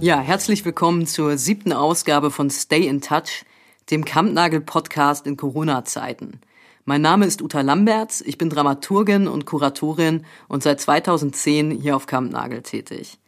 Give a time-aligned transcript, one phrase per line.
[0.00, 3.46] Ja, herzlich willkommen zur siebten Ausgabe von Stay in Touch,
[3.90, 6.40] dem Kampnagel-Podcast in Corona-Zeiten.
[6.84, 12.06] Mein Name ist Uta Lamberts, ich bin Dramaturgin und Kuratorin und seit 2010 hier auf
[12.06, 13.19] Kampnagel tätig.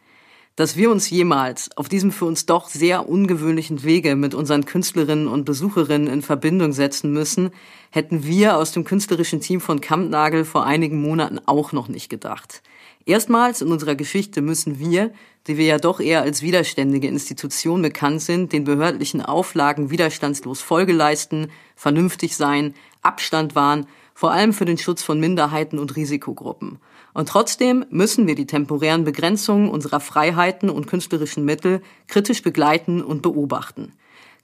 [0.55, 5.27] Dass wir uns jemals auf diesem für uns doch sehr ungewöhnlichen Wege mit unseren Künstlerinnen
[5.27, 7.49] und Besucherinnen in Verbindung setzen müssen,
[7.89, 12.61] hätten wir aus dem künstlerischen Team von Kampnagel vor einigen Monaten auch noch nicht gedacht.
[13.05, 15.11] Erstmals in unserer Geschichte müssen wir,
[15.47, 20.93] die wir ja doch eher als widerständige Institution bekannt sind, den behördlichen Auflagen widerstandslos Folge
[20.93, 26.77] leisten, vernünftig sein, Abstand wahren, vor allem für den Schutz von Minderheiten und Risikogruppen.
[27.13, 33.21] Und trotzdem müssen wir die temporären Begrenzungen unserer Freiheiten und künstlerischen Mittel kritisch begleiten und
[33.21, 33.93] beobachten.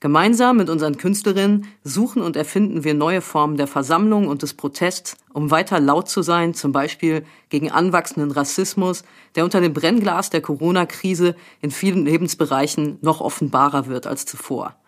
[0.02, 5.18] Gemeinsam mit unseren Künstlerinnen suchen und erfinden wir neue Formen der Versammlung und des Protests,
[5.34, 9.04] um weiter laut zu sein, zum Beispiel gegen anwachsenden Rassismus,
[9.36, 14.79] der unter dem Brennglas der Corona-Krise in vielen Lebensbereichen noch offenbarer wird als zuvor.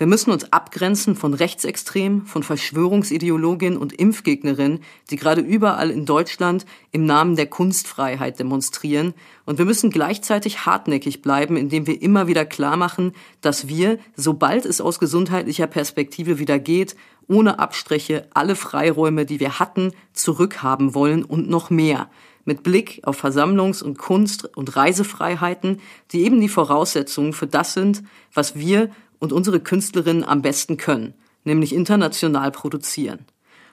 [0.00, 6.64] Wir müssen uns abgrenzen von Rechtsextremen, von Verschwörungsideologinnen und Impfgegnerinnen, die gerade überall in Deutschland
[6.90, 9.12] im Namen der Kunstfreiheit demonstrieren.
[9.44, 14.64] Und wir müssen gleichzeitig hartnäckig bleiben, indem wir immer wieder klar machen, dass wir, sobald
[14.64, 16.96] es aus gesundheitlicher Perspektive wieder geht,
[17.28, 22.08] ohne Abstriche alle Freiräume, die wir hatten, zurückhaben wollen und noch mehr
[22.46, 25.78] mit Blick auf Versammlungs- und Kunst- und Reisefreiheiten,
[26.10, 28.88] die eben die Voraussetzungen für das sind, was wir
[29.20, 33.26] und unsere Künstlerinnen am besten können, nämlich international produzieren.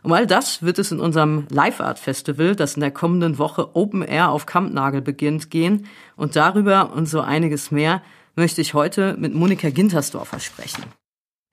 [0.04, 3.76] Um all das wird es in unserem Live Art Festival, das in der kommenden Woche
[3.76, 5.88] Open Air auf Kampnagel beginnt, gehen.
[6.16, 8.04] Und darüber und so einiges mehr
[8.36, 10.84] möchte ich heute mit Monika Gintersdorfer sprechen.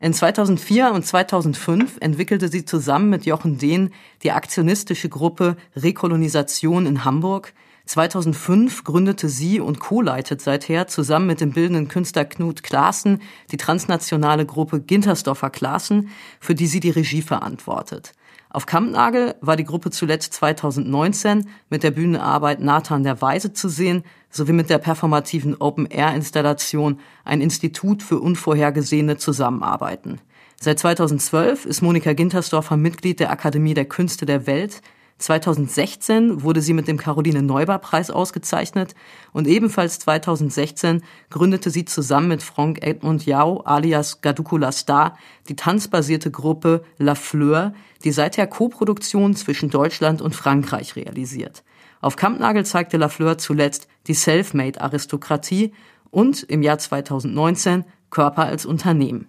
[0.00, 3.90] In 2004 und 2005 entwickelte sie zusammen mit Jochen Dehn
[4.22, 7.54] die aktionistische Gruppe Rekolonisation in Hamburg,
[7.86, 14.46] 2005 gründete sie und co-leitet seither zusammen mit dem bildenden Künstler Knut Klaassen die transnationale
[14.46, 16.08] Gruppe Gintersdorfer Klaassen,
[16.40, 18.12] für die sie die Regie verantwortet.
[18.48, 24.04] Auf Kampnagel war die Gruppe zuletzt 2019 mit der Bühnenarbeit Nathan der Weise zu sehen,
[24.30, 30.20] sowie mit der performativen Open-Air-Installation Ein Institut für unvorhergesehene Zusammenarbeiten.
[30.60, 34.82] Seit 2012 ist Monika Gintersdorfer Mitglied der Akademie der Künste der Welt,
[35.18, 38.94] 2016 wurde sie mit dem Caroline Neuber Preis ausgezeichnet
[39.32, 45.16] und ebenfalls 2016 gründete sie zusammen mit Frank Edmund Yao alias Gadukula Star
[45.48, 51.62] die tanzbasierte Gruppe La Fleur, die seither Co-Produktionen zwischen Deutschland und Frankreich realisiert.
[52.00, 55.72] Auf Kampnagel zeigte La Fleur zuletzt die Selfmade-Aristokratie
[56.10, 59.28] und im Jahr 2019 Körper als Unternehmen.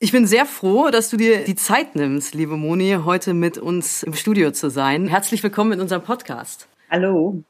[0.00, 4.04] Ich bin sehr froh, dass du dir die Zeit nimmst, liebe Moni, heute mit uns
[4.04, 5.08] im Studio zu sein.
[5.08, 6.68] Herzlich willkommen in unserem Podcast.
[6.88, 7.42] Hallo.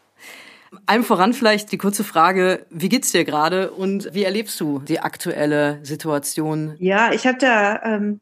[0.86, 4.98] Allem voran vielleicht die kurze Frage, wie geht's dir gerade und wie erlebst du die
[5.00, 6.74] aktuelle Situation?
[6.78, 8.20] Ja, ich habe da, ähm,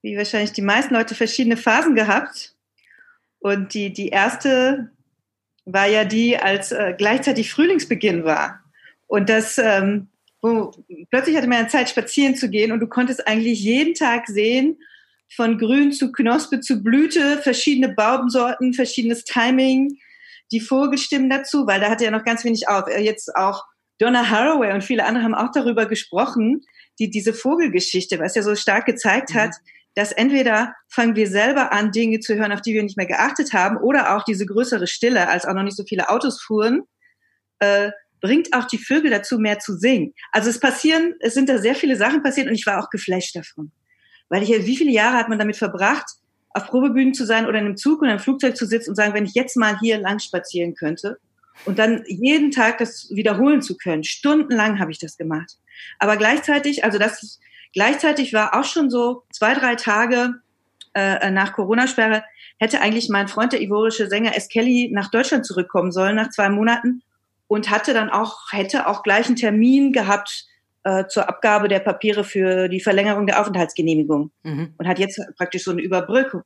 [0.00, 2.54] wie wahrscheinlich die meisten Leute, verschiedene Phasen gehabt.
[3.40, 4.92] Und die, die erste
[5.64, 8.60] war ja die, als äh, gleichzeitig Frühlingsbeginn war.
[9.08, 10.06] Und das ähm,
[10.46, 10.72] wo
[11.10, 14.78] plötzlich hatte man ja Zeit, spazieren zu gehen und du konntest eigentlich jeden Tag sehen,
[15.34, 19.98] von Grün zu Knospe zu Blüte, verschiedene Baumsorten, verschiedenes Timing,
[20.52, 22.88] die Vogelstimmen dazu, weil da hatte ja noch ganz wenig auf.
[22.88, 23.64] Äh, jetzt auch
[23.98, 26.62] Donna Haraway und viele andere haben auch darüber gesprochen,
[26.98, 29.70] die diese Vogelgeschichte, was ja so stark gezeigt hat, mhm.
[29.94, 33.52] dass entweder fangen wir selber an, Dinge zu hören, auf die wir nicht mehr geachtet
[33.52, 36.82] haben, oder auch diese größere Stille, als auch noch nicht so viele Autos fuhren,
[37.58, 37.90] äh,
[38.20, 40.14] bringt auch die Vögel dazu, mehr zu singen.
[40.32, 43.36] Also es passieren, es sind da sehr viele Sachen passiert und ich war auch geflasht
[43.36, 43.70] davon.
[44.28, 46.06] Weil ich, wie viele Jahre hat man damit verbracht,
[46.50, 49.14] auf Probebühnen zu sein oder in einem Zug oder einem Flugzeug zu sitzen und sagen,
[49.14, 51.18] wenn ich jetzt mal hier lang spazieren könnte
[51.64, 54.04] und dann jeden Tag das wiederholen zu können.
[54.04, 55.58] Stundenlang habe ich das gemacht.
[55.98, 57.40] Aber gleichzeitig, also das
[57.72, 60.34] gleichzeitig war auch schon so zwei, drei Tage
[60.94, 62.24] äh, nach Corona-Sperre,
[62.58, 64.48] hätte eigentlich mein Freund, der ivorische Sänger S.
[64.48, 67.02] Kelly, nach Deutschland zurückkommen sollen nach zwei Monaten
[67.48, 70.46] und hatte dann auch, hätte auch gleich einen Termin gehabt
[70.84, 74.74] äh, zur Abgabe der Papiere für die Verlängerung der Aufenthaltsgenehmigung mhm.
[74.76, 76.42] und hat jetzt praktisch so eine Überbrückung.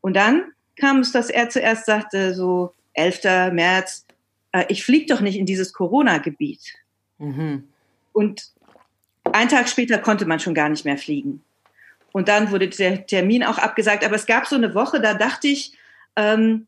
[0.00, 3.52] Und dann kam es, dass er zuerst sagte, so 11.
[3.52, 4.06] März,
[4.52, 6.74] äh, ich fliege doch nicht in dieses Corona-Gebiet.
[7.18, 7.68] Mhm.
[8.12, 8.52] Und
[9.32, 11.42] einen Tag später konnte man schon gar nicht mehr fliegen.
[12.12, 14.04] Und dann wurde der Termin auch abgesagt.
[14.04, 15.72] Aber es gab so eine Woche, da dachte ich,
[16.16, 16.66] ähm,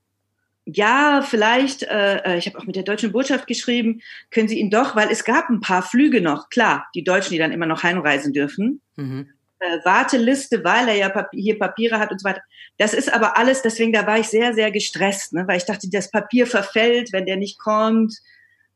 [0.66, 4.00] ja, vielleicht, äh, äh, ich habe auch mit der deutschen Botschaft geschrieben,
[4.30, 7.38] können Sie ihn doch, weil es gab ein paar Flüge noch, klar, die Deutschen, die
[7.38, 8.80] dann immer noch heimreisen dürfen.
[8.96, 9.28] Mhm.
[9.60, 12.42] äh, Warteliste, weil er ja Papier, hier Papiere hat und so weiter.
[12.78, 15.44] Das ist aber alles, deswegen da war ich sehr, sehr gestresst, ne?
[15.46, 18.14] weil ich dachte, das Papier verfällt, wenn der nicht kommt,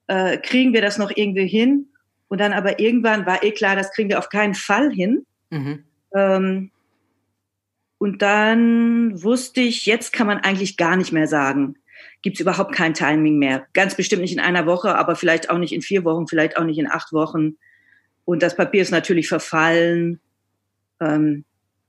[0.07, 1.89] äh, kriegen wir das noch irgendwie hin.
[2.29, 5.25] Und dann aber irgendwann war eh klar, das kriegen wir auf keinen Fall hin.
[5.51, 5.85] Mhm.
[6.15, 6.71] Ähm,
[7.99, 11.77] und dann wusste ich, jetzt kann man eigentlich gar nicht mehr sagen,
[12.23, 13.67] gibt es überhaupt kein Timing mehr.
[13.75, 16.65] Ganz bestimmt nicht in einer Woche, aber vielleicht auch nicht in vier Wochen, vielleicht auch
[16.65, 17.57] nicht in acht Wochen.
[18.25, 20.21] Und das Papier ist natürlich verfallen.
[21.01, 21.45] Ähm,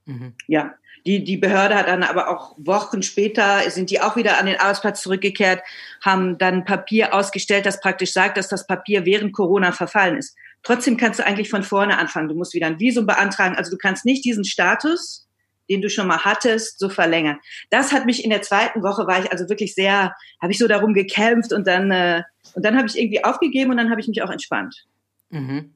[0.05, 0.33] mhm.
[0.47, 0.73] Ja,
[1.05, 4.59] die, die Behörde hat dann aber auch Wochen später, sind die auch wieder an den
[4.59, 5.61] Arbeitsplatz zurückgekehrt,
[6.01, 10.35] haben dann Papier ausgestellt, das praktisch sagt, dass das Papier während Corona verfallen ist.
[10.63, 12.27] Trotzdem kannst du eigentlich von vorne anfangen.
[12.27, 13.55] Du musst wieder ein Visum beantragen.
[13.55, 15.28] Also du kannst nicht diesen Status,
[15.69, 17.39] den du schon mal hattest, so verlängern.
[17.69, 20.67] Das hat mich in der zweiten Woche, war ich also wirklich sehr, habe ich so
[20.67, 22.23] darum gekämpft und dann, äh,
[22.53, 24.85] und dann habe ich irgendwie aufgegeben und dann habe ich mich auch entspannt.
[25.29, 25.73] Mhm.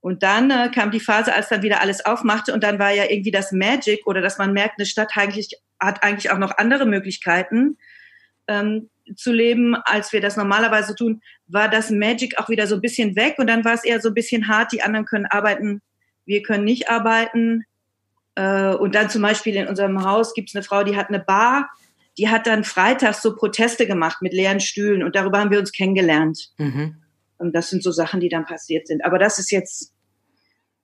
[0.00, 3.04] Und dann äh, kam die Phase, als dann wieder alles aufmachte und dann war ja
[3.10, 5.50] irgendwie das Magic oder dass man merkt, eine Stadt eigentlich,
[5.80, 7.76] hat eigentlich auch noch andere Möglichkeiten
[8.46, 12.80] ähm, zu leben, als wir das normalerweise tun, war das Magic auch wieder so ein
[12.80, 15.82] bisschen weg und dann war es eher so ein bisschen hart, die anderen können arbeiten,
[16.26, 17.64] wir können nicht arbeiten.
[18.38, 21.18] Äh, und dann zum Beispiel in unserem Haus gibt es eine Frau, die hat eine
[21.18, 21.68] Bar,
[22.16, 25.72] die hat dann freitags so Proteste gemacht mit leeren Stühlen und darüber haben wir uns
[25.72, 26.50] kennengelernt.
[26.56, 26.96] Mhm.
[27.38, 29.04] Und das sind so Sachen, die dann passiert sind.
[29.04, 29.92] Aber das ist jetzt,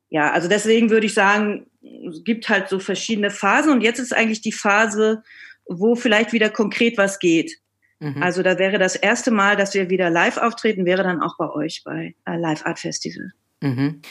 [0.09, 1.67] ja, also deswegen würde ich sagen,
[2.11, 5.23] es gibt halt so verschiedene Phasen und jetzt ist eigentlich die Phase,
[5.67, 7.53] wo vielleicht wieder konkret was geht.
[8.01, 8.21] Mhm.
[8.21, 11.49] Also da wäre das erste Mal, dass wir wieder live auftreten, wäre dann auch bei
[11.51, 13.31] euch bei äh, Live Art Festival.
[13.61, 14.03] Mhm.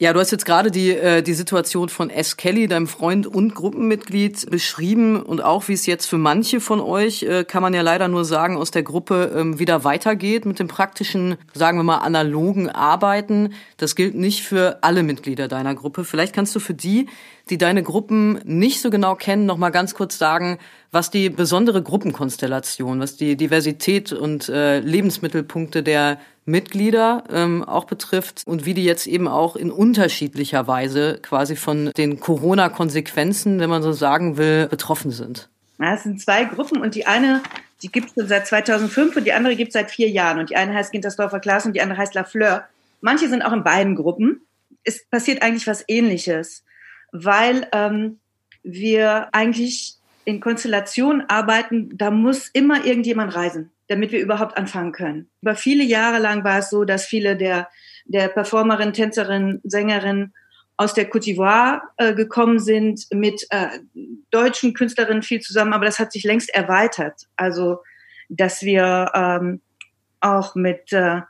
[0.00, 2.36] Ja, du hast jetzt gerade die, äh, die Situation von S.
[2.36, 7.22] Kelly, deinem Freund und Gruppenmitglied, beschrieben und auch, wie es jetzt für manche von euch,
[7.22, 10.66] äh, kann man ja leider nur sagen, aus der Gruppe ähm, wieder weitergeht mit dem
[10.66, 13.54] praktischen, sagen wir mal, analogen Arbeiten.
[13.76, 16.02] Das gilt nicht für alle Mitglieder deiner Gruppe.
[16.02, 17.08] Vielleicht kannst du für die,
[17.50, 20.58] die deine Gruppen nicht so genau kennen, noch mal ganz kurz sagen,
[20.90, 28.42] was die besondere Gruppenkonstellation, was die Diversität und äh, Lebensmittelpunkte der Mitglieder ähm, auch betrifft
[28.46, 33.82] und wie die jetzt eben auch in unterschiedlicher Weise quasi von den Corona-Konsequenzen, wenn man
[33.82, 35.48] so sagen will, betroffen sind.
[35.78, 37.42] Ja, es sind zwei Gruppen und die eine,
[37.82, 40.56] die gibt es seit 2005 und die andere gibt es seit vier Jahren und die
[40.56, 42.64] eine heißt Gintersdorfer Klasse und die andere heißt La Fleur.
[43.00, 44.40] Manche sind auch in beiden Gruppen.
[44.84, 46.62] Es passiert eigentlich was Ähnliches,
[47.14, 48.18] weil ähm,
[48.62, 49.94] wir eigentlich
[50.26, 55.30] in Konstellationen arbeiten, da muss immer irgendjemand reisen damit wir überhaupt anfangen können.
[55.42, 57.68] Über viele Jahre lang war es so, dass viele der,
[58.06, 60.32] der Performerinnen, Tänzerinnen, Sängerinnen
[60.76, 63.68] aus der Côte d'Ivoire äh, gekommen sind, mit äh,
[64.30, 67.28] deutschen Künstlerinnen viel zusammen, aber das hat sich längst erweitert.
[67.36, 67.82] Also,
[68.28, 69.60] dass wir ähm,
[70.20, 71.20] auch mit äh,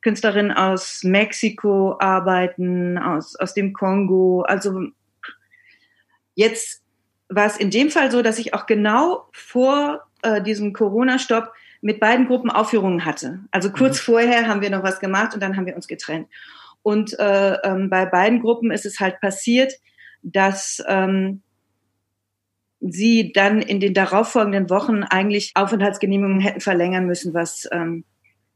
[0.00, 4.42] Künstlerinnen aus Mexiko arbeiten, aus, aus dem Kongo.
[4.42, 4.86] Also
[6.38, 6.82] jetzt
[7.28, 11.98] war es in dem Fall so, dass ich auch genau vor äh, diesem Corona-Stopp mit
[11.98, 13.40] beiden Gruppen Aufführungen hatte.
[13.50, 14.12] Also kurz mhm.
[14.12, 16.28] vorher haben wir noch was gemacht und dann haben wir uns getrennt.
[16.82, 19.72] Und äh, ähm, bei beiden Gruppen ist es halt passiert,
[20.22, 21.42] dass ähm,
[22.80, 28.04] sie dann in den darauffolgenden Wochen eigentlich Aufenthaltsgenehmigungen hätten verlängern müssen, was ähm,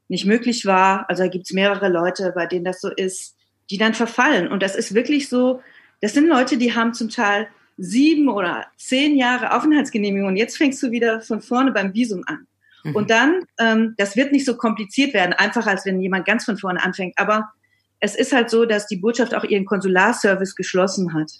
[0.06, 1.10] nicht möglich war.
[1.10, 3.36] Also da gibt es mehrere Leute, bei denen das so ist,
[3.70, 4.46] die dann verfallen.
[4.46, 5.60] Und das ist wirklich so,
[6.00, 7.48] das sind Leute, die haben zum Teil
[7.82, 12.46] sieben oder zehn Jahre Aufenthaltsgenehmigung und jetzt fängst du wieder von vorne beim Visum an.
[12.84, 12.94] Mhm.
[12.94, 16.56] Und dann, ähm, das wird nicht so kompliziert werden, einfach als wenn jemand ganz von
[16.56, 17.14] vorne anfängt.
[17.16, 17.50] Aber
[17.98, 21.30] es ist halt so, dass die Botschaft auch ihren Konsularservice geschlossen hat.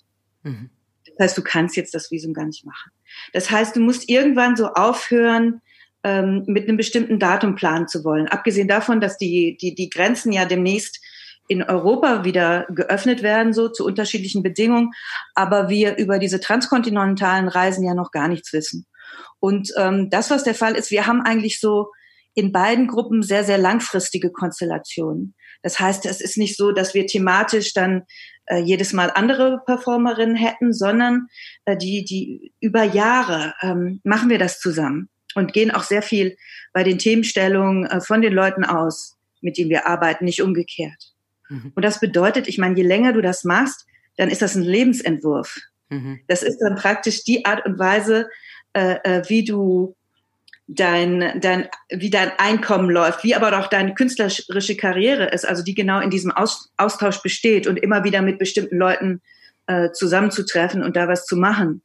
[0.43, 0.71] Mhm.
[1.17, 2.91] Das heißt, du kannst jetzt das Visum gar nicht machen.
[3.33, 5.61] Das heißt, du musst irgendwann so aufhören,
[6.03, 8.27] ähm, mit einem bestimmten Datum planen zu wollen.
[8.27, 11.01] Abgesehen davon, dass die, die, die Grenzen ja demnächst
[11.49, 14.91] in Europa wieder geöffnet werden, so zu unterschiedlichen Bedingungen,
[15.35, 18.87] aber wir über diese transkontinentalen Reisen ja noch gar nichts wissen.
[19.41, 21.91] Und ähm, das, was der Fall ist, wir haben eigentlich so
[22.35, 25.35] in beiden Gruppen sehr, sehr langfristige Konstellationen.
[25.63, 28.05] Das heißt, es ist nicht so, dass wir thematisch dann
[28.47, 31.29] äh, jedes Mal andere Performerinnen hätten, sondern
[31.65, 36.37] äh, die, die über Jahre ähm, machen wir das zusammen und gehen auch sehr viel
[36.73, 41.12] bei den Themenstellungen äh, von den Leuten aus, mit denen wir arbeiten, nicht umgekehrt.
[41.53, 41.73] Mhm.
[41.75, 45.59] Und das bedeutet, ich meine, je länger du das machst, dann ist das ein Lebensentwurf.
[45.91, 46.21] Mhm.
[46.27, 48.29] Das ist dann praktisch die Art und Weise,
[48.73, 49.95] äh, äh, wie du
[50.67, 55.75] dein, dein, wie dein Einkommen läuft, wie aber auch deine künstlerische Karriere ist, also die
[55.75, 59.21] genau in diesem Aus, Austausch besteht und immer wieder mit bestimmten Leuten
[59.67, 61.83] äh, zusammenzutreffen und da was zu machen.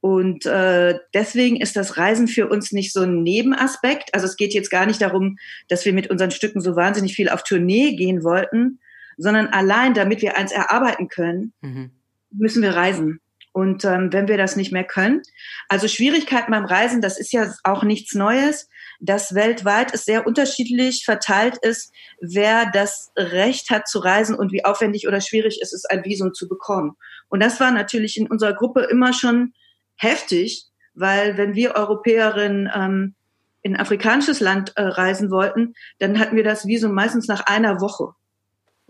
[0.00, 4.12] Und äh, deswegen ist das Reisen für uns nicht so ein Nebenaspekt.
[4.12, 7.30] Also es geht jetzt gar nicht darum, dass wir mit unseren Stücken so wahnsinnig viel
[7.30, 8.80] auf Tournee gehen wollten,
[9.16, 11.90] sondern allein, damit wir eins erarbeiten können, mhm
[12.34, 13.20] müssen wir reisen.
[13.52, 15.22] Und ähm, wenn wir das nicht mehr können,
[15.68, 18.68] also Schwierigkeiten beim Reisen, das ist ja auch nichts Neues,
[18.98, 24.64] dass weltweit es sehr unterschiedlich verteilt ist, wer das Recht hat zu reisen und wie
[24.64, 26.96] aufwendig oder schwierig es ist, ein Visum zu bekommen.
[27.28, 29.52] Und das war natürlich in unserer Gruppe immer schon
[29.94, 33.14] heftig, weil wenn wir Europäerinnen ähm,
[33.62, 37.80] in ein afrikanisches Land äh, reisen wollten, dann hatten wir das Visum meistens nach einer
[37.80, 38.14] Woche.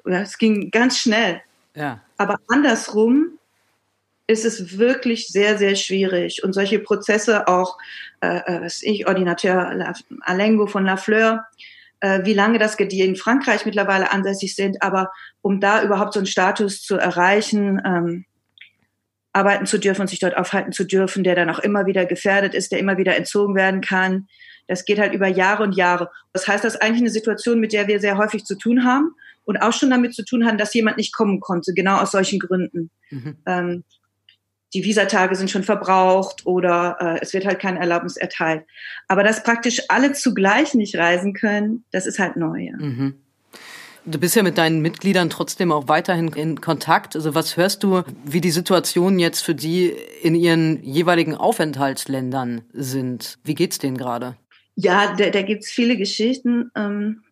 [0.04, 1.40] Es ging ganz schnell.
[1.74, 2.00] Ja.
[2.16, 3.38] Aber andersrum
[4.26, 6.42] ist es wirklich sehr, sehr schwierig.
[6.44, 7.76] Und solche Prozesse auch,
[8.20, 11.44] äh, äh was ich, Ordinateur Alengo von Lafleur,
[12.00, 15.10] äh, wie lange das die in Frankreich mittlerweile ansässig sind, aber
[15.42, 18.24] um da überhaupt so einen Status zu erreichen, ähm,
[19.32, 22.54] arbeiten zu dürfen und sich dort aufhalten zu dürfen, der dann auch immer wieder gefährdet
[22.54, 24.28] ist, der immer wieder entzogen werden kann.
[24.68, 26.10] Das geht halt über Jahre und Jahre.
[26.32, 29.14] Das heißt, das ist eigentlich eine Situation, mit der wir sehr häufig zu tun haben
[29.44, 32.38] und auch schon damit zu tun haben, dass jemand nicht kommen konnte, genau aus solchen
[32.38, 32.90] Gründen.
[33.10, 33.36] Mhm.
[33.46, 33.84] Ähm,
[34.74, 38.64] die Visatage sind schon verbraucht oder äh, es wird halt keine Erlaubnis erteilt.
[39.06, 42.58] Aber dass praktisch alle zugleich nicht reisen können, das ist halt neu.
[42.58, 42.76] Ja.
[42.76, 43.14] Mhm.
[44.06, 47.16] Du bist ja mit deinen Mitgliedern trotzdem auch weiterhin in Kontakt.
[47.16, 53.38] Also was hörst du, wie die Situation jetzt für die in ihren jeweiligen Aufenthaltsländern sind?
[53.44, 54.36] Wie geht's denen gerade?
[54.76, 56.70] Ja, da, da gibt's viele Geschichten.
[56.76, 57.22] Ähm,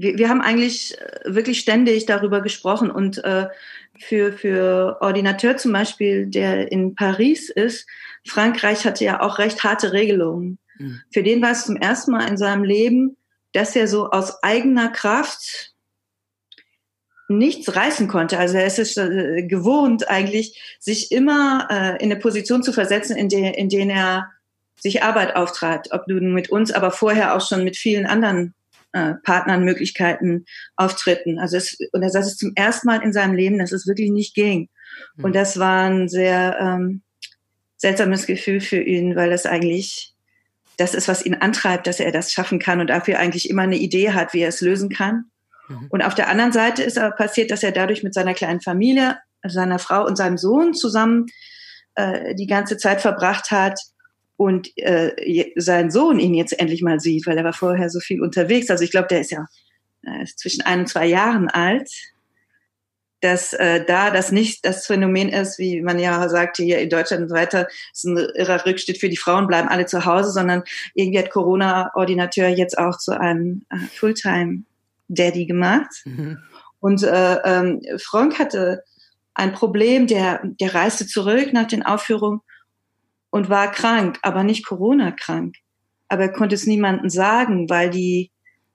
[0.00, 3.48] wir, wir haben eigentlich äh, wirklich ständig darüber gesprochen und äh,
[3.98, 7.86] für, für Ordinateur zum Beispiel, der in Paris ist,
[8.26, 10.58] Frankreich hatte ja auch recht harte Regelungen.
[10.78, 11.00] Mhm.
[11.12, 13.16] Für den war es zum ersten Mal in seinem Leben,
[13.52, 15.72] dass er so aus eigener Kraft
[17.28, 18.38] nichts reißen konnte.
[18.38, 23.16] Also er ist es äh, gewohnt eigentlich, sich immer äh, in eine Position zu versetzen,
[23.16, 24.30] in, der, in denen er
[24.76, 28.54] sich Arbeit auftrat, ob nun mit uns, aber vorher auch schon mit vielen anderen
[28.92, 30.44] äh, Partnern Möglichkeiten
[30.76, 31.38] auftreten.
[31.38, 34.10] Also es, und er sagt es zum ersten Mal in seinem Leben, dass es wirklich
[34.10, 34.68] nicht ging.
[35.16, 35.24] Mhm.
[35.24, 37.02] Und das war ein sehr ähm,
[37.76, 40.14] seltsames Gefühl für ihn, weil das eigentlich
[40.76, 43.76] das ist, was ihn antreibt, dass er das schaffen kann und dafür eigentlich immer eine
[43.76, 45.26] Idee hat, wie er es lösen kann.
[45.68, 45.86] Mhm.
[45.90, 49.18] Und auf der anderen Seite ist aber passiert, dass er dadurch mit seiner kleinen Familie,
[49.46, 51.26] seiner Frau und seinem Sohn zusammen
[51.94, 53.78] äh, die ganze Zeit verbracht hat
[54.40, 58.22] und äh, sein Sohn ihn jetzt endlich mal sieht, weil er war vorher so viel
[58.22, 58.70] unterwegs.
[58.70, 59.46] Also ich glaube, der ist ja
[60.02, 61.90] äh, zwischen ein und zwei Jahren alt,
[63.20, 67.24] dass äh, da das nicht das Phänomen ist, wie man ja sagt hier in Deutschland
[67.24, 70.62] und so weiter, ist ein irrer Rückschritt für die Frauen, bleiben alle zu Hause, sondern
[70.94, 75.90] irgendwie hat Corona-Ordinateur jetzt auch zu einem äh, Fulltime-Daddy gemacht.
[76.06, 76.38] Mhm.
[76.78, 78.84] Und äh, ähm, Frank hatte
[79.34, 82.40] ein Problem, der, der reiste zurück nach den Aufführungen
[83.30, 85.56] und war krank, aber nicht Corona-krank.
[86.08, 88.30] Aber er konnte es niemandem sagen, weil die,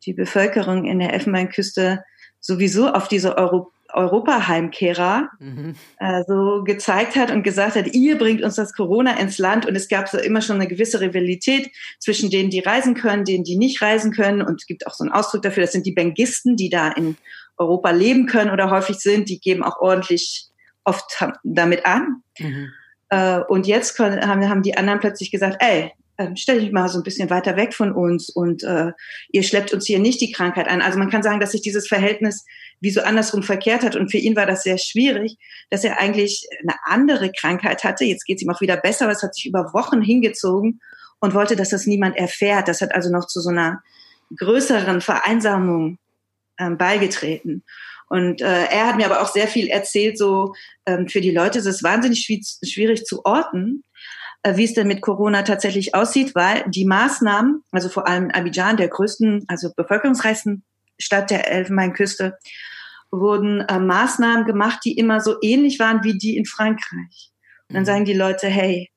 [0.06, 2.04] die Bevölkerung in der Elfenbeinküste
[2.40, 5.76] sowieso auf diese Euro Europaheimkehrer mhm.
[6.00, 9.76] äh, so gezeigt hat und gesagt hat, ihr bringt uns das Corona ins Land und
[9.76, 13.58] es gab so immer schon eine gewisse Rivalität zwischen denen, die reisen können, denen, die
[13.58, 16.58] nicht reisen können und es gibt auch so einen Ausdruck dafür, das sind die Bengisten,
[16.58, 17.16] die da in
[17.58, 20.48] Europa leben können oder häufig sind, die geben auch ordentlich
[20.84, 22.22] oft damit an.
[22.38, 22.68] Mhm.
[23.10, 27.00] Äh, und jetzt haben, haben die anderen plötzlich gesagt, ey, äh, stell dich mal so
[27.00, 28.94] ein bisschen weiter weg von uns und äh,
[29.32, 30.82] ihr schleppt uns hier nicht die Krankheit an.
[30.82, 32.46] Also man kann sagen, dass sich dieses Verhältnis
[32.80, 33.96] wie so andersrum verkehrt hat.
[33.96, 35.38] Und für ihn war das sehr schwierig,
[35.70, 38.06] dass er eigentlich eine andere Krankheit hatte.
[38.06, 40.80] Jetzt geht es ihm auch wieder besser, aber es hat sich über Wochen hingezogen
[41.20, 42.68] und wollte, dass das niemand erfährt.
[42.68, 43.82] Das hat also noch zu so einer
[44.38, 45.98] größeren Vereinsamung
[46.60, 47.64] ähm, beigetreten.
[48.08, 50.54] Und äh, er hat mir aber auch sehr viel erzählt, so
[50.86, 52.26] ähm, für die Leute ist es wahnsinnig
[52.64, 53.84] schwierig zu orten,
[54.44, 58.78] äh, wie es denn mit Corona tatsächlich aussieht, weil die Maßnahmen, also vor allem Abidjan,
[58.78, 60.64] der größten, also bevölkerungsreichsten
[61.00, 62.38] Stadt der Elfenbeinküste,
[63.12, 67.32] wurden äh, Maßnahmen gemacht, die immer so ähnlich waren wie die in Frankreich.
[67.70, 67.88] Und dann mhm.
[67.88, 68.92] sagen die Leute, hey,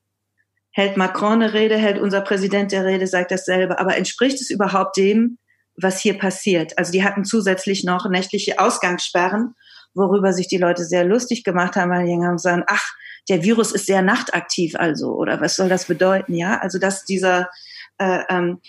[0.71, 4.97] hält Macron eine Rede, hält unser Präsident der Rede, sagt dasselbe, aber entspricht es überhaupt
[4.97, 5.37] dem,
[5.81, 6.77] was hier passiert.
[6.77, 9.55] Also die hatten zusätzlich noch nächtliche Ausgangssperren,
[9.93, 12.85] worüber sich die Leute sehr lustig gemacht haben, weil die haben gesagt, ach,
[13.29, 16.59] der Virus ist sehr nachtaktiv also, oder was soll das bedeuten, ja?
[16.59, 17.49] Also dass dieser
[17.97, 18.59] äh, ähm,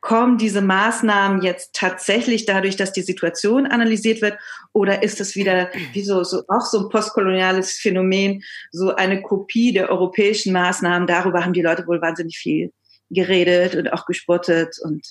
[0.00, 4.38] kommen diese Maßnahmen jetzt tatsächlich dadurch, dass die Situation analysiert wird,
[4.72, 9.72] oder ist es wieder wie so, so auch so ein postkoloniales Phänomen, so eine Kopie
[9.72, 11.08] der europäischen Maßnahmen?
[11.08, 12.72] Darüber haben die Leute wohl wahnsinnig viel
[13.10, 15.04] geredet und auch gespottet und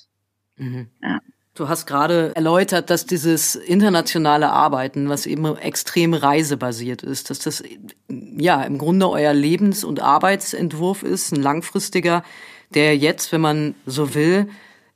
[0.57, 0.87] Mhm.
[1.01, 1.19] Ja.
[1.57, 7.63] Du hast gerade erläutert, dass dieses internationale Arbeiten, was eben extrem reisebasiert ist, dass das
[8.07, 12.23] ja im Grunde euer Lebens- und Arbeitsentwurf ist, ein langfristiger,
[12.75, 14.47] der jetzt, wenn man so will,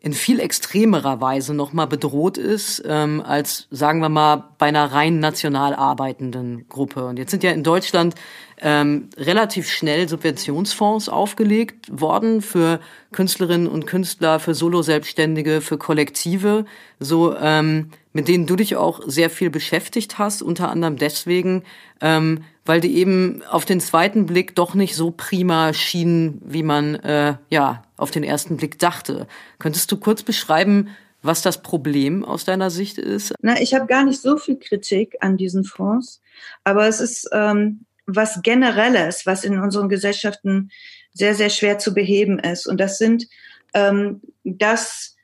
[0.03, 5.19] in viel extremerer Weise nochmal bedroht ist, ähm, als, sagen wir mal, bei einer rein
[5.19, 7.05] national arbeitenden Gruppe.
[7.05, 8.15] Und jetzt sind ja in Deutschland
[8.59, 12.79] ähm, relativ schnell Subventionsfonds aufgelegt worden für
[13.11, 16.65] Künstlerinnen und Künstler, für Solo-Selbstständige, für Kollektive,
[16.99, 21.63] so ähm, mit denen du dich auch sehr viel beschäftigt hast, unter anderem deswegen,
[22.01, 26.95] ähm, weil die eben auf den zweiten Blick doch nicht so prima schienen, wie man
[26.95, 29.27] äh, ja auf den ersten Blick dachte.
[29.59, 30.89] Könntest du kurz beschreiben,
[31.21, 33.33] was das Problem aus deiner Sicht ist?
[33.41, 36.21] Na, ich habe gar nicht so viel Kritik an diesen Fonds,
[36.63, 40.71] aber es ist ähm, was Generelles, was in unseren Gesellschaften
[41.13, 42.67] sehr, sehr schwer zu beheben ist.
[42.67, 43.27] Und das sind,
[43.73, 45.15] ähm, dass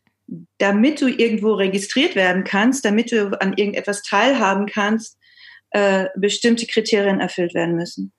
[0.57, 5.17] damit du irgendwo registriert werden kannst, damit du an irgendetwas teilhaben kannst,
[5.71, 8.11] äh, bestimmte Kriterien erfüllt werden müssen.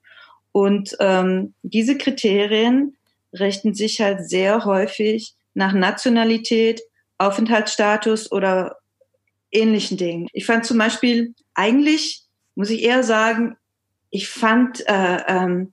[0.52, 2.96] Und ähm, diese Kriterien
[3.32, 6.80] richten sich halt sehr häufig nach Nationalität,
[7.18, 8.76] Aufenthaltsstatus oder
[9.50, 10.28] ähnlichen Dingen.
[10.32, 12.22] Ich fand zum Beispiel, eigentlich
[12.54, 13.56] muss ich eher sagen,
[14.10, 15.72] ich fand äh, ähm,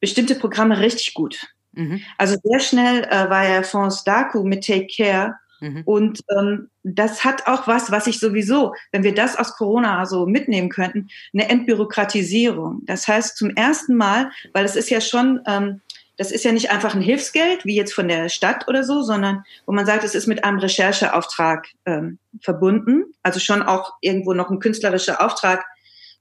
[0.00, 1.46] bestimmte Programme richtig gut.
[1.72, 2.00] Mhm.
[2.18, 5.82] Also sehr schnell äh, war ja Fonds Daku mit Take Care Mhm.
[5.84, 10.26] Und ähm, das hat auch was, was ich sowieso, wenn wir das aus Corona so
[10.26, 12.82] mitnehmen könnten, eine Entbürokratisierung.
[12.84, 15.80] Das heißt zum ersten Mal, weil es ist ja schon, ähm,
[16.16, 19.44] das ist ja nicht einfach ein Hilfsgeld, wie jetzt von der Stadt oder so, sondern
[19.66, 23.04] wo man sagt, es ist mit einem Rechercheauftrag ähm, verbunden.
[23.22, 25.64] Also schon auch irgendwo noch ein künstlerischer Auftrag,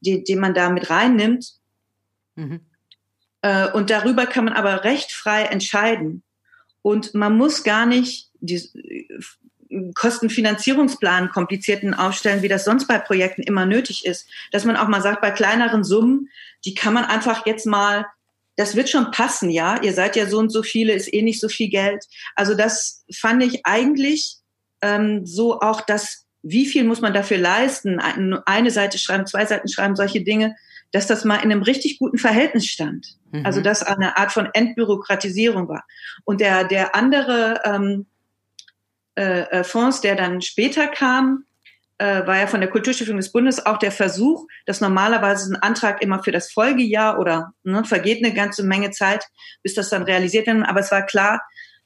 [0.02, 1.54] die, den man da mit reinnimmt.
[2.36, 2.62] Mhm.
[3.42, 6.24] Äh, und darüber kann man aber recht frei entscheiden.
[6.82, 9.08] Und man muss gar nicht die
[9.70, 14.28] äh, Kostenfinanzierungsplan komplizierten aufstellen, wie das sonst bei Projekten immer nötig ist.
[14.52, 16.30] Dass man auch mal sagt, bei kleineren Summen,
[16.66, 18.06] die kann man einfach jetzt mal,
[18.56, 19.82] das wird schon passen, ja.
[19.82, 22.06] Ihr seid ja so und so viele, ist eh nicht so viel Geld.
[22.36, 24.38] Also das fand ich eigentlich
[24.82, 28.00] ähm, so auch das, wie viel muss man dafür leisten?
[28.00, 30.56] Eine Seite schreiben, zwei Seiten schreiben, solche Dinge,
[30.92, 33.18] dass das mal in einem richtig guten Verhältnis stand.
[33.32, 33.46] Mhm.
[33.46, 35.84] Also dass eine Art von Entbürokratisierung war.
[36.24, 38.06] Und der, der andere ähm,
[39.16, 41.46] äh, äh, Fonds, der dann später kam,
[41.98, 46.02] äh, war ja von der Kulturstiftung des Bundes auch der Versuch, dass normalerweise ein Antrag
[46.02, 49.26] immer für das Folgejahr oder ne, vergeht eine ganze Menge Zeit,
[49.64, 50.68] bis das dann realisiert wird.
[50.68, 51.42] Aber es war klar,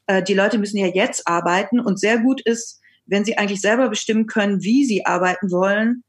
[0.07, 3.89] äh, die Leute müssen ja jetzt arbeiten und sehr gut ist, wenn sie eigentlich selber
[3.89, 6.03] bestimmen können, wie sie arbeiten wollen,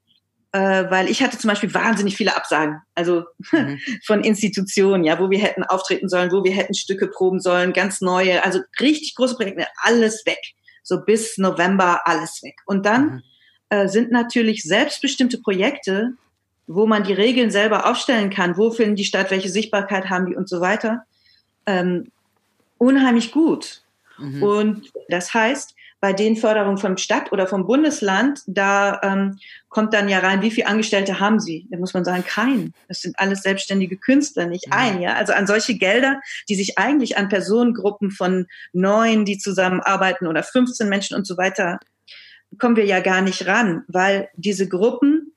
[0.52, 3.78] äh, weil ich hatte zum Beispiel wahnsinnig viele Absagen, also mhm.
[4.06, 8.00] von Institutionen, ja, wo wir hätten auftreten sollen, wo wir hätten Stücke proben sollen, ganz
[8.00, 10.40] neue, also richtig große Projekte, alles weg
[10.82, 12.56] so bis November alles weg.
[12.66, 13.22] Und dann mhm.
[13.70, 16.12] Äh, sind natürlich selbstbestimmte Projekte,
[16.66, 20.36] wo man die Regeln selber aufstellen kann, wo finden die statt, welche Sichtbarkeit haben die
[20.36, 21.04] und so weiter,
[21.66, 22.12] ähm,
[22.78, 23.82] unheimlich gut.
[24.18, 24.42] Mhm.
[24.42, 30.08] Und das heißt, bei den Förderungen vom Stadt oder vom Bundesland, da ähm, kommt dann
[30.08, 31.66] ja rein, wie viele Angestellte haben sie?
[31.70, 32.72] Da muss man sagen, keinen.
[32.88, 34.72] Das sind alles selbstständige Künstler, nicht ja.
[34.72, 35.02] ein.
[35.02, 40.42] Ja, also an solche Gelder, die sich eigentlich an Personengruppen von neun, die zusammenarbeiten oder
[40.42, 41.78] 15 Menschen und so weiter,
[42.58, 45.32] kommen wir ja gar nicht ran, weil diese Gruppen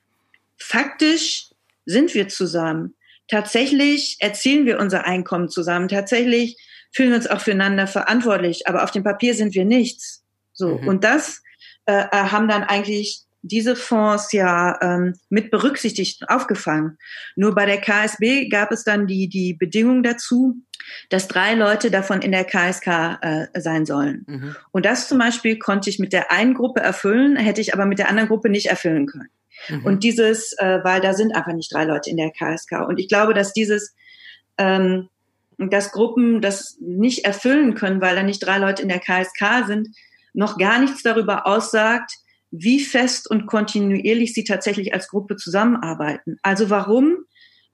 [0.58, 1.50] faktisch
[1.86, 2.96] sind wir zusammen.
[3.28, 5.88] Tatsächlich erzielen wir unser Einkommen zusammen.
[5.88, 6.58] Tatsächlich
[6.92, 8.68] fühlen wir uns auch füreinander verantwortlich.
[8.68, 10.24] Aber auf dem Papier sind wir nichts.
[10.54, 10.88] So, mhm.
[10.88, 11.42] und das
[11.86, 16.98] äh, äh, haben dann eigentlich diese Fonds ja ähm, mit berücksichtigt aufgefangen.
[17.36, 20.56] Nur bei der KSB gab es dann die, die Bedingung dazu,
[21.10, 24.26] dass drei Leute davon in der KSK äh, sein sollen.
[24.28, 24.56] Mhm.
[24.72, 28.00] Und das zum Beispiel konnte ich mit der einen Gruppe erfüllen, hätte ich aber mit
[28.00, 29.30] der anderen Gruppe nicht erfüllen können.
[29.68, 29.86] Mhm.
[29.86, 32.88] Und dieses, äh, weil da sind einfach nicht drei Leute in der KSK.
[32.88, 33.94] Und ich glaube, dass dieses,
[34.58, 35.10] ähm,
[35.58, 39.90] dass Gruppen das nicht erfüllen können, weil da nicht drei Leute in der KSK sind,
[40.34, 42.14] noch gar nichts darüber aussagt,
[42.56, 46.38] wie fest und kontinuierlich sie tatsächlich als Gruppe zusammenarbeiten.
[46.44, 47.26] Also warum?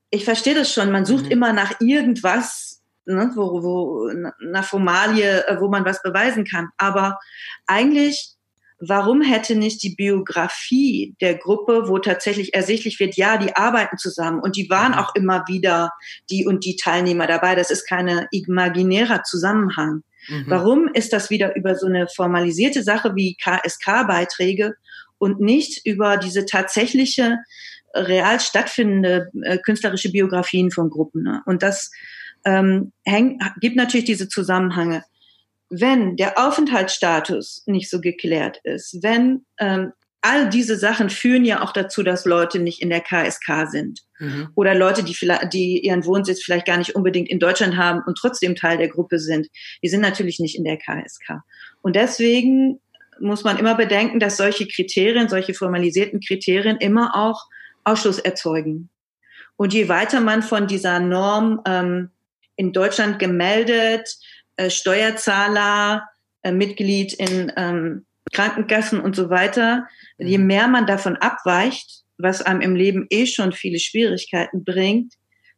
[0.09, 0.89] Ich verstehe das schon.
[0.89, 1.31] Man sucht mhm.
[1.31, 6.69] immer nach irgendwas, ne, wo, wo, nach Formalie, äh, wo man was beweisen kann.
[6.77, 7.19] Aber
[7.67, 8.35] eigentlich,
[8.79, 14.39] warum hätte nicht die Biografie der Gruppe, wo tatsächlich ersichtlich wird, ja, die arbeiten zusammen
[14.39, 14.99] und die waren mhm.
[14.99, 15.91] auch immer wieder
[16.29, 17.55] die und die Teilnehmer dabei.
[17.55, 20.03] Das ist keine imaginärer Zusammenhang.
[20.27, 20.45] Mhm.
[20.47, 24.75] Warum ist das wieder über so eine formalisierte Sache wie KSK-Beiträge
[25.17, 27.37] und nicht über diese tatsächliche
[27.93, 31.23] real stattfindende äh, künstlerische Biografien von Gruppen?
[31.23, 31.41] Ne?
[31.45, 31.91] Und das
[32.45, 35.03] ähm, hängt, gibt natürlich diese Zusammenhänge.
[35.69, 41.71] Wenn der Aufenthaltsstatus nicht so geklärt ist, wenn ähm, all diese Sachen führen ja auch
[41.71, 44.01] dazu, dass Leute nicht in der KSK sind.
[44.19, 44.49] Mhm.
[44.55, 48.17] Oder Leute, die vielleicht, die ihren Wohnsitz vielleicht gar nicht unbedingt in Deutschland haben und
[48.17, 49.47] trotzdem Teil der Gruppe sind.
[49.81, 51.41] Die sind natürlich nicht in der KSK.
[51.81, 52.79] Und deswegen
[53.19, 57.45] muss man immer bedenken, dass solche Kriterien, solche formalisierten Kriterien immer auch
[57.83, 58.89] Ausschluss erzeugen.
[59.55, 62.09] Und je weiter man von dieser Norm ähm,
[62.55, 64.17] in Deutschland gemeldet,
[64.55, 66.07] äh, Steuerzahler,
[66.43, 70.47] äh, Mitglied in ähm, Krankenkassen und so weiter, je mhm.
[70.47, 75.13] mehr man davon abweicht, was einem im Leben eh schon viele Schwierigkeiten bringt,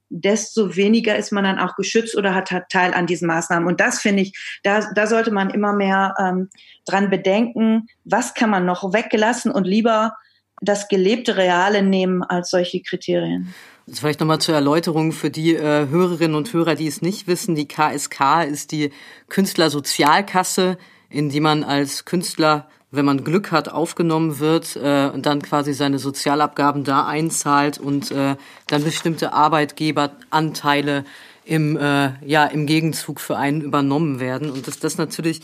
[0.09, 3.67] desto weniger ist man dann auch geschützt oder hat, hat Teil an diesen Maßnahmen.
[3.67, 6.49] Und das finde ich, da, da sollte man immer mehr ähm,
[6.85, 10.13] dran bedenken, was kann man noch weggelassen und lieber
[10.61, 13.53] das gelebte Reale nehmen als solche Kriterien.
[13.87, 17.55] Das vielleicht nochmal zur Erläuterung für die äh, Hörerinnen und Hörer, die es nicht wissen.
[17.55, 18.91] Die KSK ist die
[19.29, 20.77] Künstlersozialkasse,
[21.11, 25.73] in die man als Künstler wenn man Glück hat, aufgenommen wird äh, und dann quasi
[25.73, 28.35] seine Sozialabgaben da einzahlt und äh,
[28.67, 31.05] dann bestimmte Arbeitgeberanteile
[31.45, 34.51] im, äh, ja, im Gegenzug für einen übernommen werden.
[34.51, 35.41] Und dass das natürlich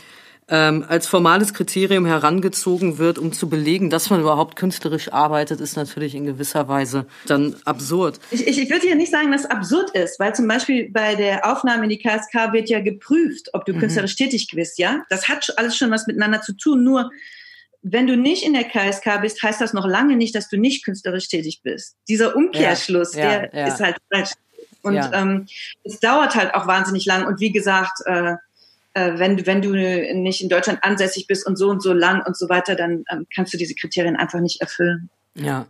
[0.50, 5.76] ähm, als formales Kriterium herangezogen wird, um zu belegen, dass man überhaupt künstlerisch arbeitet, ist
[5.76, 8.20] natürlich in gewisser Weise dann absurd.
[8.32, 11.16] Ich, ich, ich würde ja nicht sagen, dass es absurd ist, weil zum Beispiel bei
[11.16, 13.80] der Aufnahme in die KSK wird ja geprüft, ob du mhm.
[13.80, 15.04] künstlerisch tätig bist, ja?
[15.10, 17.12] Das hat alles schon was miteinander zu tun, nur
[17.82, 20.84] wenn du nicht in der KSK bist, heißt das noch lange nicht, dass du nicht
[20.84, 21.96] künstlerisch tätig bist.
[22.08, 23.68] Dieser Umkehrschluss, ja, ja, der ja.
[23.68, 24.32] ist halt falsch.
[24.82, 25.48] Und ähm,
[25.84, 27.28] es dauert halt auch wahnsinnig lang.
[27.28, 28.36] Und wie gesagt, äh,
[28.98, 32.36] äh, wenn, wenn du nicht in Deutschland ansässig bist und so und so lang und
[32.36, 35.10] so weiter, dann ähm, kannst du diese Kriterien einfach nicht erfüllen.
[35.36, 35.68] Ja.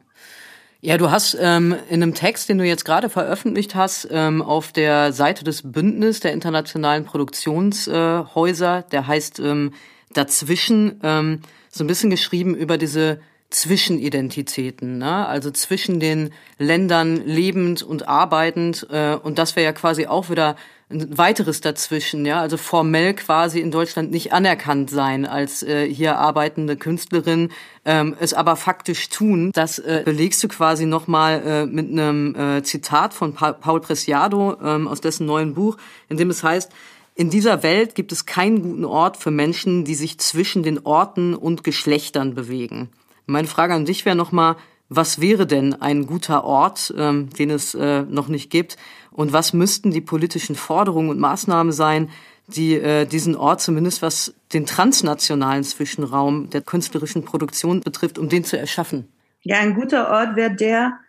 [0.80, 4.72] Ja, du hast ähm, in einem Text, den du jetzt gerade veröffentlicht hast, ähm, auf
[4.72, 9.74] der Seite des Bündnis der internationalen Produktionshäuser, äh, der heißt ähm,
[10.14, 15.26] Dazwischen, ähm, so ein bisschen geschrieben über diese Zwischenidentitäten, ne?
[15.26, 18.88] also zwischen den Ländern lebend und arbeitend.
[18.92, 20.58] Äh, und das wäre ja quasi auch wieder
[20.90, 26.18] ein weiteres dazwischen, ja, also formell quasi in Deutschland nicht anerkannt sein als äh, hier
[26.18, 27.52] arbeitende Künstlerin,
[27.84, 29.52] ähm, es aber faktisch tun.
[29.54, 34.56] Das äh, belegst du quasi nochmal äh, mit einem äh, Zitat von pa Paul Preciado
[34.64, 36.72] ähm, aus dessen neuen Buch, in dem es heißt,
[37.16, 41.34] in dieser Welt gibt es keinen guten Ort für Menschen, die sich zwischen den Orten
[41.34, 42.90] und Geschlechtern bewegen.
[43.28, 44.56] Meine Frage an dich wäre nochmal,
[44.90, 48.78] was wäre denn ein guter Ort, ähm, den es äh, noch nicht gibt?
[49.12, 52.10] Und was müssten die politischen Forderungen und Maßnahmen sein,
[52.48, 58.46] die äh, diesen Ort zumindest was den transnationalen Zwischenraum der künstlerischen Produktion betrifft, um den
[58.46, 59.10] zu erschaffen?
[59.42, 61.00] Ja, ein guter Ort wäre der,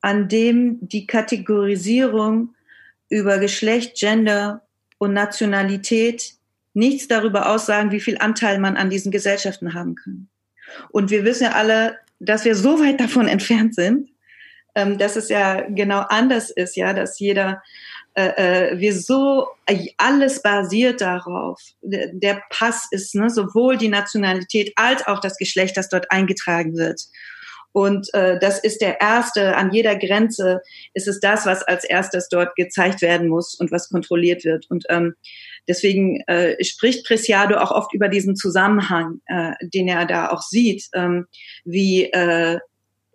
[0.00, 2.54] an dem die Kategorisierung
[3.10, 4.62] über Geschlecht, Gender
[4.96, 6.34] und Nationalität
[6.72, 10.28] nichts darüber aussagen, wie viel Anteil man an diesen Gesellschaften haben kann.
[10.90, 14.08] Und wir wissen ja alle, dass wir so weit davon entfernt sind,
[14.74, 17.62] ähm, dass es ja genau anders ist, ja, dass jeder,
[18.14, 19.48] äh, äh wir so,
[19.96, 21.60] alles basiert darauf.
[21.82, 27.00] Der Pass ist ne, sowohl die Nationalität als auch das Geschlecht, das dort eingetragen wird.
[27.76, 30.62] Und äh, das ist der erste, an jeder Grenze
[30.94, 34.64] ist es das, was als erstes dort gezeigt werden muss und was kontrolliert wird.
[34.70, 35.14] Und ähm,
[35.68, 40.86] deswegen äh, spricht Preciado auch oft über diesen Zusammenhang, äh, den er da auch sieht,
[40.94, 41.26] ähm,
[41.64, 42.58] wie äh,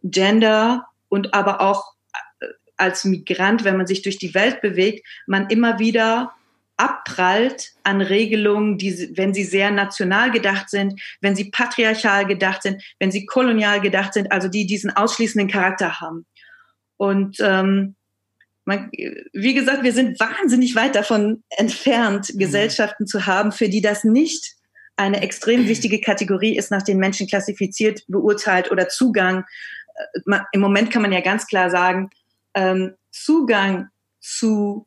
[0.04, 1.94] Gender und aber auch
[2.40, 6.34] äh, als Migrant, wenn man sich durch die Welt bewegt, man immer wieder
[6.78, 12.82] abprallt an Regelungen, die, wenn sie sehr national gedacht sind, wenn sie patriarchal gedacht sind,
[12.98, 16.26] wenn sie kolonial gedacht sind, also die diesen ausschließenden Charakter haben.
[16.98, 17.96] Und ähm,
[18.65, 22.39] man, wie gesagt, wir sind wahnsinnig weit davon entfernt, mhm.
[22.39, 24.56] Gesellschaften zu haben, für die das nicht
[24.97, 29.45] eine extrem wichtige Kategorie ist, nach den Menschen klassifiziert, beurteilt oder Zugang.
[30.26, 32.10] Äh, Im Moment kann man ja ganz klar sagen,
[32.54, 33.88] ähm, Zugang
[34.19, 34.86] zu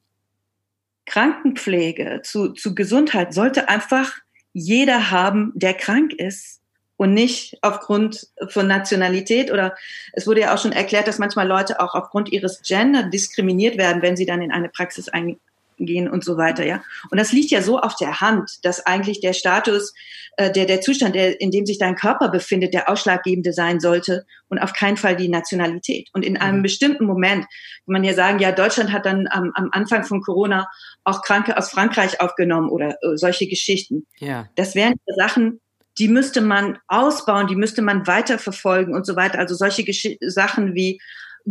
[1.06, 4.12] Krankenpflege, zu, zu Gesundheit sollte einfach
[4.52, 6.60] jeder haben, der krank ist
[6.96, 9.74] und nicht aufgrund von Nationalität oder
[10.12, 14.02] es wurde ja auch schon erklärt, dass manchmal Leute auch aufgrund ihres Gender diskriminiert werden,
[14.02, 15.38] wenn sie dann in eine Praxis ein,
[15.78, 16.82] gehen und so weiter, ja.
[17.10, 19.94] Und das liegt ja so auf der Hand, dass eigentlich der Status,
[20.36, 24.24] äh, der, der Zustand, der, in dem sich dein Körper befindet, der ausschlaggebende sein sollte
[24.48, 26.08] und auf keinen Fall die Nationalität.
[26.12, 26.62] Und in einem mhm.
[26.62, 30.68] bestimmten Moment kann man ja sagen, ja, Deutschland hat dann am, am Anfang von Corona
[31.02, 34.06] auch Kranke aus Frankreich aufgenommen oder äh, solche Geschichten.
[34.18, 34.48] Ja.
[34.54, 35.60] Das wären Sachen,
[35.98, 39.38] die müsste man ausbauen, die müsste man weiterverfolgen und so weiter.
[39.38, 41.00] Also solche Gesch Sachen wie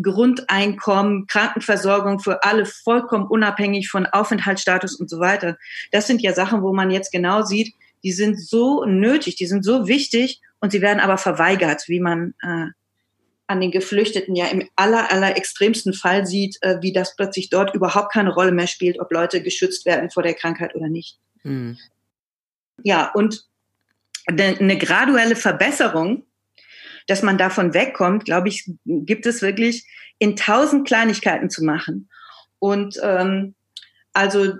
[0.01, 5.57] Grundeinkommen, Krankenversorgung für alle vollkommen unabhängig von Aufenthaltsstatus und so weiter.
[5.91, 9.63] Das sind ja Sachen, wo man jetzt genau sieht, die sind so nötig, die sind
[9.63, 12.67] so wichtig und sie werden aber verweigert, wie man äh,
[13.47, 17.75] an den Geflüchteten ja im aller, aller extremsten Fall sieht, äh, wie das plötzlich dort
[17.75, 21.19] überhaupt keine Rolle mehr spielt, ob Leute geschützt werden vor der Krankheit oder nicht.
[21.43, 21.77] Mhm.
[22.83, 23.45] Ja, und
[24.27, 26.25] eine graduelle Verbesserung,
[27.07, 29.85] dass man davon wegkommt, glaube ich, gibt es wirklich
[30.19, 32.09] in tausend Kleinigkeiten zu machen.
[32.59, 33.55] Und ähm,
[34.13, 34.53] also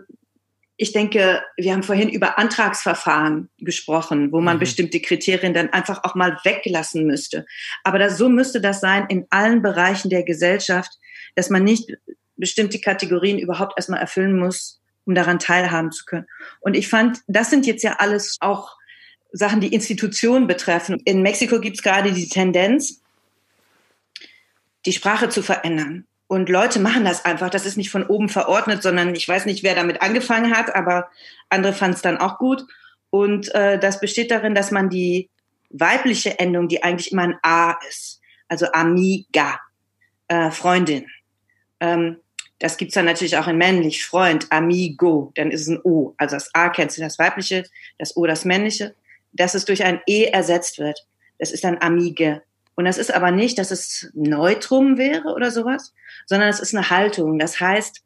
[0.75, 4.61] ich denke, wir haben vorhin über Antragsverfahren gesprochen, wo man mhm.
[4.61, 7.45] bestimmte Kriterien dann einfach auch mal weglassen müsste.
[7.83, 10.91] Aber das, so müsste das sein in allen Bereichen der Gesellschaft,
[11.35, 11.93] dass man nicht
[12.35, 16.25] bestimmte Kategorien überhaupt erstmal erfüllen muss, um daran teilhaben zu können.
[16.59, 18.75] Und ich fand, das sind jetzt ja alles auch
[19.33, 21.01] Sachen, die Institutionen betreffen.
[21.05, 23.01] In Mexiko gibt es gerade die Tendenz,
[24.85, 26.05] die Sprache zu verändern.
[26.27, 27.49] Und Leute machen das einfach.
[27.49, 31.09] Das ist nicht von oben verordnet, sondern ich weiß nicht, wer damit angefangen hat, aber
[31.49, 32.65] andere fanden es dann auch gut.
[33.09, 35.29] Und äh, das besteht darin, dass man die
[35.69, 39.59] weibliche Endung, die eigentlich immer ein A ist, also amiga,
[40.27, 41.07] äh, Freundin.
[41.79, 42.17] Ähm,
[42.59, 46.13] das gibt's dann natürlich auch in männlich, Freund, amigo, dann ist es ein O.
[46.17, 47.65] Also das A kennst du, das weibliche,
[47.97, 48.95] das O das männliche,
[49.33, 50.99] dass es durch ein E ersetzt wird.
[51.39, 52.41] Das ist dann amige.
[52.75, 55.93] Und das ist aber nicht, dass es Neutrum wäre oder sowas,
[56.25, 57.37] sondern es ist eine Haltung.
[57.37, 58.01] Das heißt,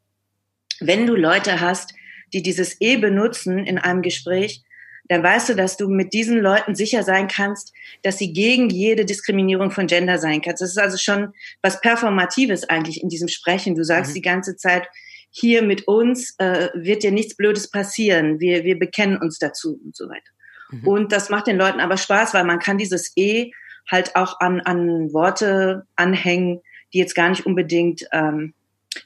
[0.79, 1.93] wenn du Leute hast,
[2.33, 4.63] die dieses E benutzen in einem Gespräch,
[5.09, 9.05] dann weißt du, dass du mit diesen Leuten sicher sein kannst, dass sie gegen jede
[9.05, 10.61] Diskriminierung von Gender sein kannst.
[10.61, 13.75] Das ist also schon was Performatives eigentlich in diesem Sprechen.
[13.75, 14.15] Du sagst mhm.
[14.15, 14.89] die ganze Zeit,
[15.29, 18.39] hier mit uns äh, wird dir nichts Blödes passieren.
[18.39, 20.31] Wir, wir bekennen uns dazu und so weiter.
[20.69, 20.87] Mhm.
[20.87, 23.51] Und das macht den Leuten aber Spaß, weil man kann dieses E
[23.89, 26.61] halt auch an, an Worte anhängen,
[26.93, 28.53] die jetzt gar nicht unbedingt ähm,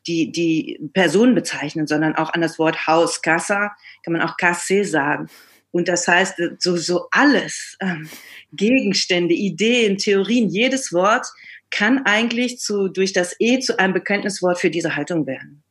[0.08, 4.86] die, die Person bezeichnen, sondern auch an das Wort Haus, Casa, kann man auch Casse
[4.86, 5.28] sagen.
[5.71, 8.10] Und das heißt, so, so alles, ähm,
[8.52, 11.28] Gegenstände, Ideen, Theorien, jedes Wort
[11.69, 15.63] kann eigentlich zu, durch das E zu einem Bekenntniswort für diese Haltung werden.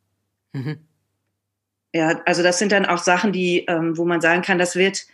[0.53, 0.79] Mhm.
[1.93, 5.07] Ja, also das sind dann auch Sachen, die, ähm, wo man sagen kann, das wird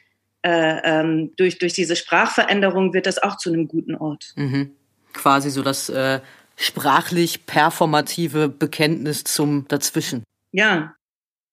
[0.49, 4.33] ähm, durch, durch diese Sprachveränderung wird das auch zu einem guten Ort.
[4.37, 4.71] Mhm.
[5.13, 6.21] Quasi so das äh,
[6.57, 10.23] sprachlich performative Bekenntnis zum Dazwischen.
[10.53, 10.95] Ja.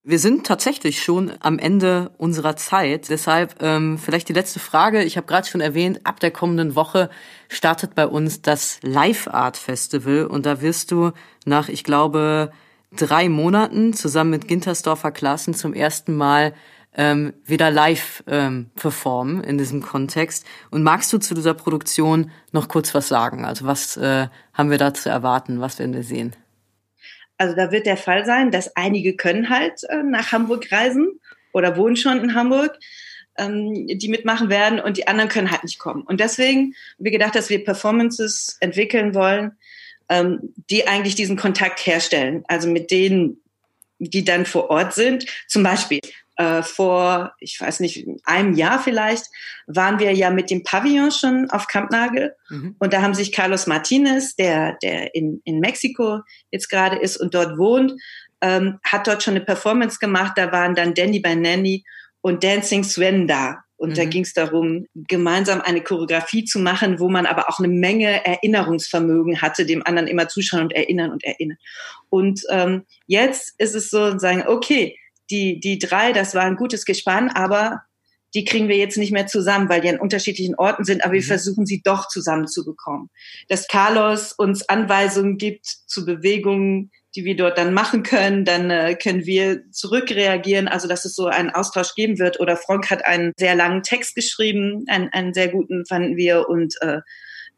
[0.05, 3.09] Wir sind tatsächlich schon am Ende unserer Zeit.
[3.09, 5.01] Deshalb ähm, vielleicht die letzte Frage.
[5.03, 7.09] Ich habe gerade schon erwähnt, ab der kommenden Woche
[7.47, 11.11] startet bei uns das Live Art Festival und da wirst du
[11.45, 12.51] nach, ich glaube,
[12.95, 16.53] drei Monaten zusammen mit Gintersdorfer Klassen zum ersten Mal
[16.95, 20.45] ähm, wieder live ähm, performen in diesem Kontext.
[20.69, 23.45] Und magst du zu dieser Produktion noch kurz was sagen?
[23.45, 25.61] Also was äh, haben wir da zu erwarten?
[25.61, 26.35] Was werden wir sehen?
[27.37, 31.19] Also da wird der Fall sein, dass einige können halt äh, nach Hamburg reisen
[31.51, 32.77] oder wohnen schon in Hamburg,
[33.37, 36.03] ähm, die mitmachen werden und die anderen können halt nicht kommen.
[36.03, 39.53] Und deswegen haben wir gedacht, dass wir Performances entwickeln wollen,
[40.09, 42.43] ähm, die eigentlich diesen Kontakt herstellen.
[42.47, 43.41] Also mit denen,
[43.99, 45.25] die dann vor Ort sind.
[45.47, 45.99] Zum Beispiel
[46.35, 49.25] äh, vor, ich weiß nicht, einem Jahr vielleicht,
[49.67, 52.35] waren wir ja mit dem Pavillon schon auf Kampnagel.
[52.49, 52.75] Mhm.
[52.79, 57.33] Und da haben sich Carlos Martinez, der, der in, in Mexiko jetzt gerade ist und
[57.33, 57.93] dort wohnt,
[58.41, 60.33] ähm, hat dort schon eine Performance gemacht.
[60.35, 61.83] Da waren dann Danny by Nanny
[62.21, 63.63] und Dancing Sven da.
[63.75, 63.95] Und mhm.
[63.95, 68.25] da ging es darum, gemeinsam eine Choreografie zu machen, wo man aber auch eine Menge
[68.25, 71.57] Erinnerungsvermögen hatte, dem anderen immer zuschauen und erinnern und erinnern.
[72.09, 74.97] Und ähm, jetzt ist es so, sagen, okay,
[75.29, 77.83] die, die drei, das war ein gutes Gespann, aber
[78.35, 81.21] die kriegen wir jetzt nicht mehr zusammen, weil die an unterschiedlichen Orten sind, aber wir
[81.21, 81.25] mhm.
[81.25, 83.09] versuchen sie doch zusammenzubekommen.
[83.47, 88.95] Dass Carlos uns Anweisungen gibt zu Bewegungen, die wir dort dann machen können, dann äh,
[88.95, 92.39] können wir zurückreagieren, also dass es so einen Austausch geben wird.
[92.39, 96.73] Oder Frank hat einen sehr langen Text geschrieben, einen, einen sehr guten fanden wir und
[96.81, 97.01] äh,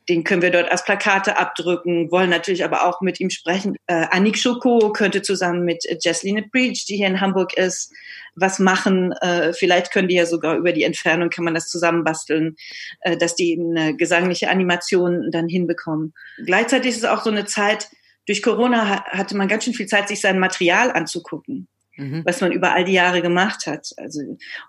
[0.08, 3.76] den können wir dort als Plakate abdrücken, wollen natürlich aber auch mit ihm sprechen.
[3.88, 7.92] Äh, Annick Schoko könnte zusammen mit Jesseline Breach, die hier in Hamburg ist,
[8.36, 9.14] was machen.
[9.14, 12.56] Äh, vielleicht können die ja sogar über die Entfernung, kann man das zusammenbasteln,
[13.02, 16.14] äh, dass die eine gesangliche Animation dann hinbekommen.
[16.46, 17.90] Gleichzeitig ist es auch so eine Zeit,
[18.28, 21.68] durch Corona hatte man ganz schön viel Zeit, sich sein Material anzugucken.
[21.98, 22.24] Mhm.
[22.26, 23.94] was man über all die Jahre gemacht hat.
[23.96, 24.20] Also,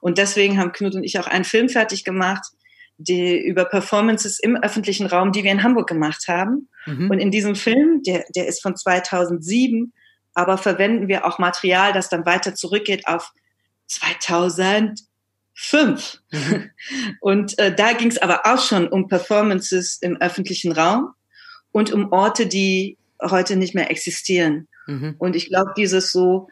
[0.00, 2.52] und deswegen haben Knut und ich auch einen Film fertig gemacht,
[2.98, 6.68] die, über Performances im öffentlichen Raum, die wir in Hamburg gemacht haben.
[6.86, 7.10] Mhm.
[7.10, 9.92] Und in diesem Film, der, der ist von 2007,
[10.34, 13.32] aber verwenden wir auch Material, das dann weiter zurückgeht auf
[13.86, 15.08] 2005.
[16.30, 16.70] Mhm.
[17.20, 21.12] Und äh, da ging es aber auch schon um Performances im öffentlichen Raum
[21.72, 24.68] und um Orte, die heute nicht mehr existieren.
[24.86, 25.16] Mhm.
[25.18, 26.48] Und ich glaube, dieses so,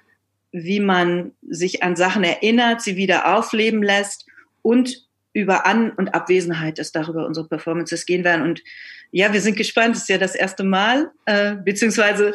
[0.52, 4.26] wie man sich an Sachen erinnert, sie wieder aufleben lässt
[4.62, 8.42] und über An- und Abwesenheit, dass darüber unsere Performances gehen werden.
[8.42, 8.62] Und
[9.10, 9.96] ja, wir sind gespannt.
[9.96, 12.34] Es ist ja das erste Mal, äh, beziehungsweise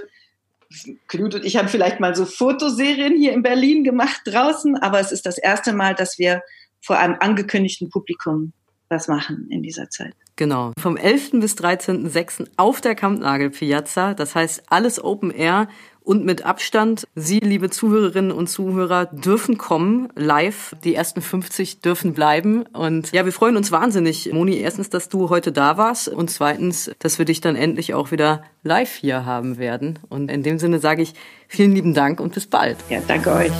[1.07, 5.12] Knut und ich haben vielleicht mal so Fotoserien hier in Berlin gemacht draußen, aber es
[5.12, 6.43] ist das erste Mal, dass wir
[6.79, 8.53] vor einem angekündigten Publikum
[8.89, 10.13] was machen in dieser Zeit.
[10.35, 10.73] Genau.
[10.79, 11.31] Vom 11.
[11.33, 12.49] bis 13.06.
[12.57, 14.13] auf der Kampnagel Piazza.
[14.13, 15.67] Das heißt, alles Open Air
[16.10, 17.08] und mit Abstand.
[17.13, 20.76] Sie, liebe Zuhörerinnen und Zuhörer, dürfen kommen live.
[20.84, 22.63] Die ersten 50 dürfen bleiben.
[22.74, 26.89] Und ja, wir freuen uns wahnsinnig, Moni, erstens, dass du heute da warst und zweitens,
[26.98, 30.00] dass wir dich dann endlich auch wieder live hier haben werden.
[30.10, 31.13] Und in dem Sinne sage ich
[31.48, 32.78] vielen lieben Dank und bis bald.
[32.89, 33.52] Ja, danke euch.